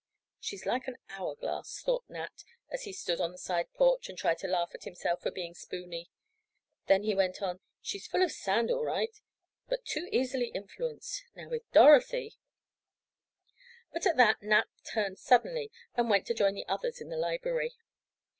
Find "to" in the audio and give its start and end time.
4.39-4.47, 16.25-16.33